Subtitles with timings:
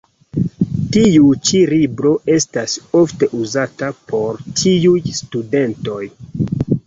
[0.95, 6.01] Tiu ĉi libro estas ofte uzata por tiuj studentoj.